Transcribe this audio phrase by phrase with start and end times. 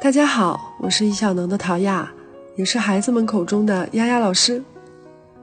[0.00, 2.08] 大家好，我是易小能的陶亚，
[2.54, 4.62] 也是孩子们口中的丫丫老师。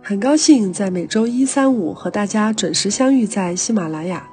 [0.01, 4.25] 很高兴在每周一、三、五和大家准时相遇在喜马拉雅。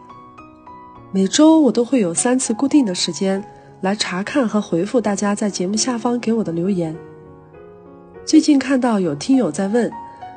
[1.10, 3.44] 每周我都会有三次固定的时间
[3.80, 6.96] 来查看和回复大家在节目下方给我的留言。
[8.24, 9.90] 最近看到有听友在问，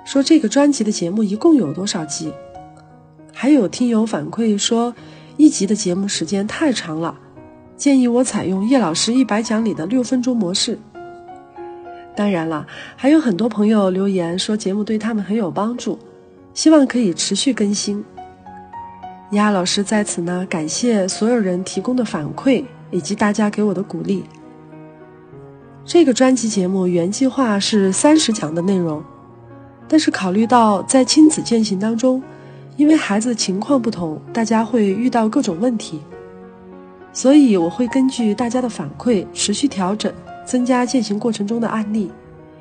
[0.04, 2.34] 说这个专辑的节目一共有多少集？
[3.32, 4.96] 还有听友反馈说，
[5.38, 7.20] 一集的节目时间太长了。
[7.78, 10.80] 建议我采用叶老师一百讲里的六分钟模式。
[12.16, 16.00] 当然了，还有很多朋友留言说节目对他们很有帮助，
[16.54, 18.04] 希望可以持续更新。
[19.32, 24.24] 丫老师在此呢，感谢所有人提供的反馈以及大家给我的鼓励。
[25.84, 29.04] 这个专辑节目原计划是三十讲的内容，
[29.90, 32.24] 但是考虑到在亲子践行当中，
[32.78, 36.00] 因为孩子情况不同，大家会遇到各种问题。
[37.16, 40.14] 所以我会根据大家的反馈持续调整，
[40.46, 42.12] 增加践行过程中的案例，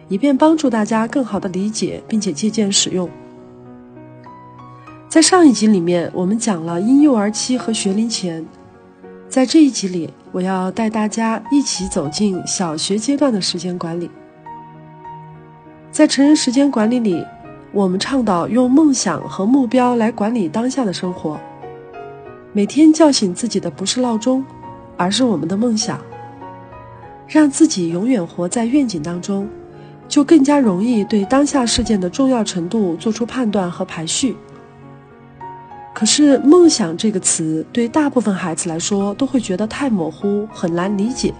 [0.08, 3.11] 以便帮助大家更好的理解并且借鉴使用。
[5.08, 8.46] 在上一集里面，我们讲了婴幼儿期和学龄前，
[9.28, 14.08] 在这一集里，我要带大家一起走进小学阶段的时间管理。
[15.91, 17.24] 在成人时间管理里，
[17.72, 21.41] 我们倡导用梦想和目标来管理当下的生活。
[22.56, 24.44] 每天叫醒自己的不是闹钟，
[24.97, 26.00] 而是我们的梦想。
[27.27, 29.48] 让自己永远活在愿景当中，
[30.06, 34.36] 就更加容易对当下事件的重要程度做出判断和排序。
[35.92, 41.34] 可是“梦想”这个词对大部分孩子来说都会觉得太模糊，很难理解。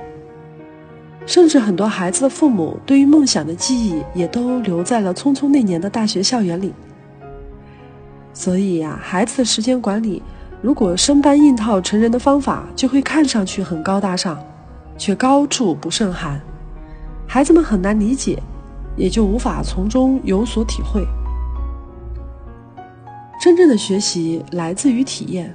[1.27, 6.75] 甚至很多孩子的父母对于梦想的记忆也都留在了匆匆那年的大学校园里。
[8.33, 10.21] 所以呀，孩子的时间管理。
[10.65, 14.43] 如果生搬硬套成人的方法，就会看上去很高大上，
[14.97, 16.41] 却高处不胜寒，
[17.29, 18.43] 孩子们很难理解，
[18.97, 21.07] 也就无法从中有所体会。
[23.39, 25.55] 真正的学习来自于体验，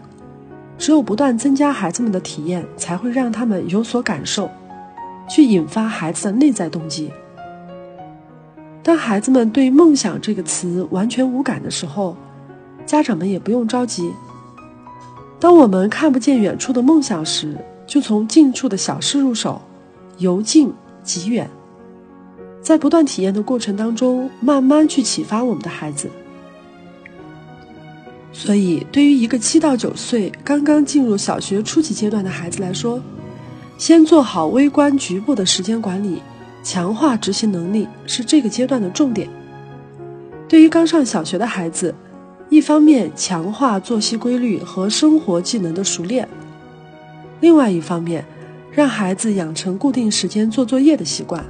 [0.78, 4.48] 只有不断增加孩子们的体验，才会让他们有所感受，
[5.28, 7.12] 去引发孩子的内在动机。
[8.84, 12.16] 当孩子们对“梦想”这个词完全无感的时候，
[12.86, 14.14] 家长们也不用着急。
[15.40, 17.56] 当我们看不见远处的梦想时，
[17.88, 19.62] 就从近处的小事入手，
[20.18, 21.50] 由近及远，
[22.62, 26.10] 在不断体验的过程当中，慢慢去启发我们的孩子。
[28.34, 33.02] 所以，对于一个七到九岁刚刚进入小学初级阶段的孩子来说，
[33.78, 36.22] 先做好微观局部的时间管理，
[36.64, 39.30] 强化执行能力是这个阶段的重点。
[40.50, 41.96] 对于刚上小学的孩子。
[42.50, 46.28] 一方面强化作息规律和生活技能的熟练，
[47.42, 48.26] 另外一方面
[48.72, 51.46] 让孩子养成固定时间做作业的习惯，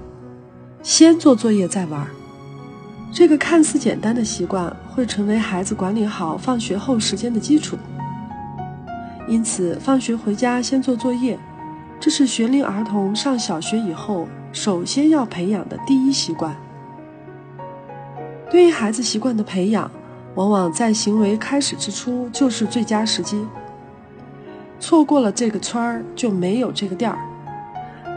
[0.83, 2.05] 先做作业再玩。
[3.13, 7.77] 这个看似简单的习惯会成为孩子管理好放学后时间的基础。
[9.25, 11.39] 因此，放学回家先做作业，
[11.97, 16.53] 这是学龄儿童上小学以后首先要培养的第一习惯。
[18.51, 19.89] 对于孩子习惯的培养。
[20.35, 23.45] 往往在行为开始之初就是最佳时机。
[24.79, 27.17] 错过了这个村儿就没有这个店儿，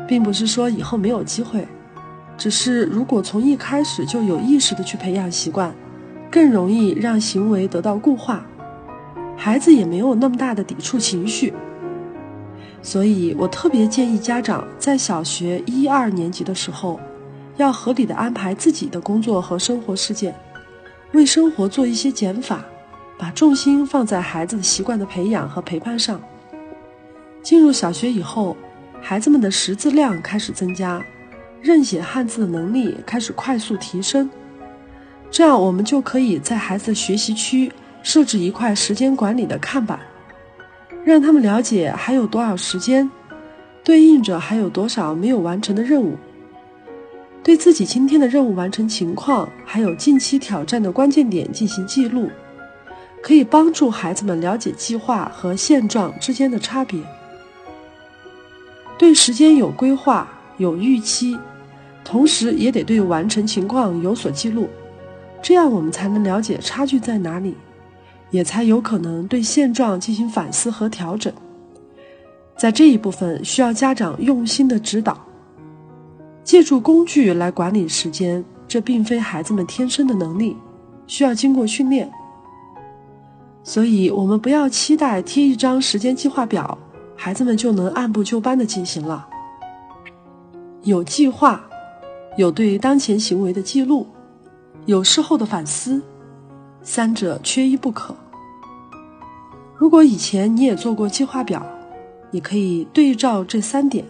[0.06, 1.66] 并不是说以后没有机会，
[2.36, 5.74] 只是如果从一开始就有意识的去培养习惯，
[6.30, 8.46] 更容易让行为得到固化，
[9.36, 11.52] 孩子也没有那么大的抵触情绪。
[12.80, 17.00] 所以我特别建议家长在小学一二年级的时候，
[17.56, 20.32] 要合理的安排自己的工作和生活事件。
[21.12, 22.64] 为生活做一些减法，
[23.18, 26.20] 把重心放在孩子的习惯的培养和陪伴上。
[27.42, 28.56] 进入小学以后，
[29.00, 31.02] 孩子们的识字量开始增加，
[31.60, 34.30] 认写汉字的能力开始快速提升。
[35.30, 37.70] 这样，我们就可以在孩子的学习区
[38.02, 40.00] 设置一块时间管理的看板，
[41.04, 43.10] 让他们了解还有多少时间，
[43.84, 46.16] 对应着还有多少没有完成的任务。
[47.44, 52.30] 对自己今天的任务完成情况，还有近期挑战的关键点进行记录，
[53.20, 57.00] 可以帮助孩子们了解计划和现状之间的差别。
[58.96, 60.28] 对时间有规划、
[60.58, 61.36] 有预期，
[62.04, 64.68] 同时也得对完成情况有所记录，
[65.42, 67.56] 这样我们才能了解差距在哪里，
[68.30, 71.32] 也才有可能对现状进行反思和调整。
[72.56, 75.26] 在这一部分，需要家长用心的指导。
[76.44, 80.56] 借助工具来管理时间，这并非孩子们天生的能力，
[81.06, 82.10] 需要经过训练。
[83.64, 86.76] 所以，我们不要期待贴一张时间计划表，
[87.16, 89.28] 孩子们就能按部就班的进行了。
[90.82, 91.64] 有计划，
[92.36, 94.08] 有对当前行为的记录，
[94.86, 96.02] 有事后的反思，
[96.82, 98.16] 三者缺一不可。
[99.76, 101.64] 如果以前你也做过计划表，
[102.32, 104.04] 你可以对照这三点，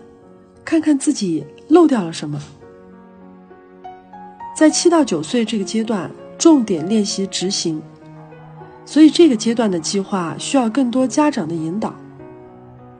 [0.64, 2.40] 看看自己漏掉了什么。
[4.56, 7.80] 在七到九岁这个阶段，重点练习执行，
[8.84, 11.94] 所以这个阶段的计划需要更多家长的引导。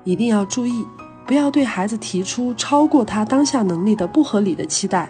[0.04, 0.84] 一定要注意，
[1.26, 5.08] 不要对孩子提出超过他当下能力的不合理的期待。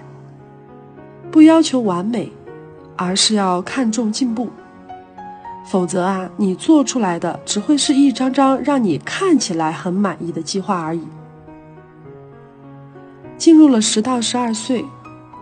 [1.31, 2.31] 不要求完美，
[2.96, 4.50] 而是要看重进步。
[5.64, 11.02] 否则啊，你做出来的只会是一张张让你看起来很满意的计划而已。
[13.42, 14.84] 进入了十到十二岁。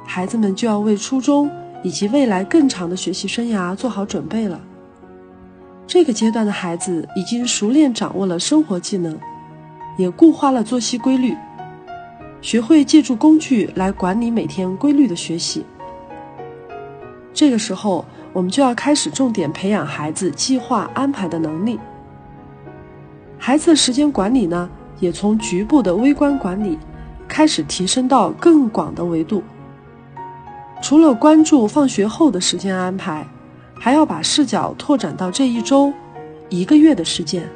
[0.06, 1.50] 孩子们就要为初中
[1.82, 4.58] 以及未来更长的学习生涯做好准备了。
[5.86, 9.18] 这个阶段的孩子已经熟练掌握了生活技能，
[9.98, 11.36] 也固化了作息规律，
[12.40, 15.66] 学会借助工具来管理每天规律的学习。
[17.34, 21.78] 这个时候，我们就要开始重点培养孩子计划安排的能力。
[23.36, 24.70] 孩子的时间管理呢，
[25.00, 26.78] 也从局部的微观管理
[27.30, 29.42] 开始提升到更广的维度。
[30.82, 33.24] 除了关注放学后的时间安排，
[33.74, 35.92] 还要把视角拓展到这一周、
[36.48, 37.48] 一个月的时间。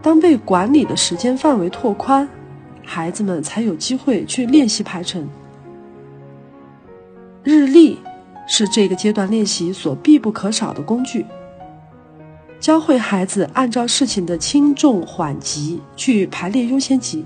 [0.00, 2.28] 当被管理的时间范围拓宽，
[2.84, 5.28] 孩子们才有机会去练习排程。
[7.42, 7.98] 日历
[8.46, 11.26] 是这个阶段练习所必不可少的工具，
[12.60, 17.24] 教会孩子按照事情的轻重缓急去排列优先级。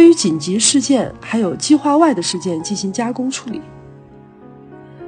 [0.00, 3.60] 对于紧急事件还有计划外的事件进行加工处理。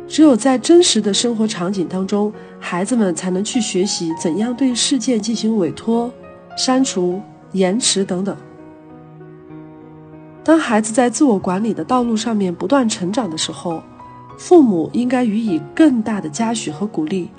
[0.06, 2.30] 只有在真实的生活场景当中，
[2.60, 6.12] 孩子们才能去学习怎样对事件进行委托、
[6.58, 7.22] 删除、
[7.52, 8.36] 延迟等等。
[10.44, 13.82] 当孩子在自我管理的道路上面不断成长的时候，
[14.36, 17.30] 父母应该予以更大的嘉许和鼓励。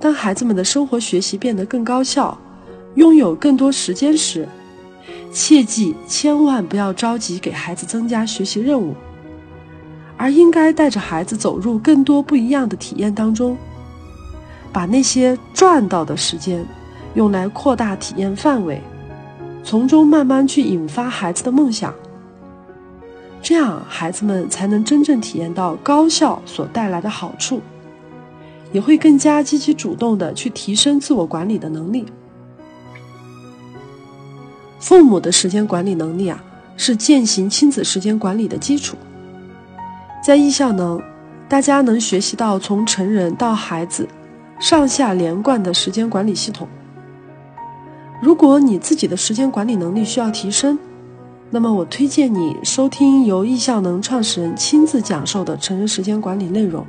[0.00, 2.38] 当孩子们的生活学习变得更高效，
[2.94, 4.48] 拥有更多时间时，
[5.32, 8.94] 切记，千万不要着急给孩子增加学习任务，
[10.16, 13.56] 而应该带着孩子走入更多不一样的体验当中，
[14.72, 16.64] 把那些赚到的时间
[17.14, 18.80] 用来扩大体验范围，
[19.62, 21.94] 从中慢慢去引发孩子的梦想。
[23.40, 27.60] 这样，孩子们才能真正体验到高效所带来的好处，
[28.72, 32.04] 也会更加积极主动的去提升自我管理的能力。
[34.78, 36.42] 父母的时间管理能力啊，
[36.76, 38.96] 是践行亲子时间管理的基础。
[40.24, 41.00] 在艺效能，
[41.48, 44.08] 大家能学习到从成人到孩子，
[44.58, 46.68] 上下连贯的时间管理系统。
[48.20, 50.78] 如果你自己的时间管理能力需要提升，
[51.50, 56.84] 那么我推荐你收听由艺效能创始人亲自讲授的成人时间管理内容。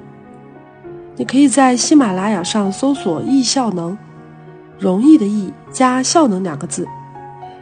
[1.16, 3.98] 你可以在喜马拉雅上搜索“易效能”，
[4.80, 6.88] 容易的易加效能两个字。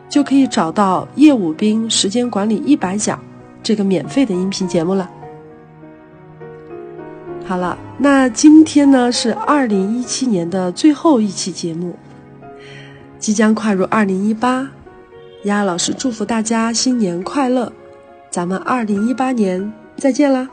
[0.09, 3.19] 就可以找到叶武兵时间管理一百讲
[3.61, 5.09] 这个免费的音频节目了。
[7.45, 11.95] 好了，那今天呢是二零一七年的最后一期节目，
[13.17, 14.69] 即将跨入二零一八，
[15.43, 17.71] 丫老师祝福大家新年快乐，
[18.29, 20.49] 咱们二零一八年再见啦！